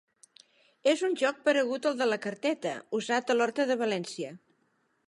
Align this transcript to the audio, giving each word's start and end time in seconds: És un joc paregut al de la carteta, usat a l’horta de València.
És 0.93 1.03
un 1.09 1.13
joc 1.23 1.43
paregut 1.49 1.85
al 1.91 2.01
de 2.01 2.09
la 2.09 2.19
carteta, 2.25 2.73
usat 3.03 3.35
a 3.35 3.39
l’horta 3.39 3.69
de 3.75 3.79
València. 3.85 4.35